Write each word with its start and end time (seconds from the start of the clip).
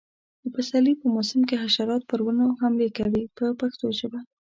د 0.43 0.45
پسرلي 0.55 0.93
په 1.01 1.05
موسم 1.15 1.39
کې 1.47 1.61
حشرات 1.63 2.01
پر 2.09 2.19
ونو 2.25 2.45
حملې 2.61 2.89
کوي 2.97 3.23
په 3.37 3.45
پښتو 3.59 3.85
ژبه. 3.99 4.19